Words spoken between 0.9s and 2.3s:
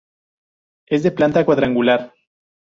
de planta cuadrangular.